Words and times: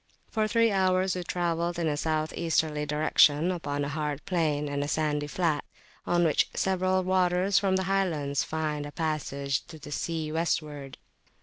For 0.31 0.47
three 0.47 0.71
hours 0.71 1.15
we 1.15 1.23
travelled 1.23 1.77
in 1.77 1.87
a 1.87 1.95
south 1.95 2.33
easterly 2.33 2.87
direction 2.87 3.51
upon 3.51 3.85
a 3.85 3.89
hard 3.89 4.25
plain 4.25 4.67
and 4.67 4.83
a 4.83 4.87
sandy 4.87 5.27
flat, 5.27 5.63
on 6.07 6.23
which 6.23 6.49
several 6.55 7.03
waters 7.03 7.59
from 7.59 7.75
the 7.75 7.83
highlands 7.83 8.43
find 8.43 8.87
a 8.87 8.91
passage 8.91 9.63
to 9.67 9.77
the 9.77 9.91
sea 9.91 10.31
westward. 10.31 10.97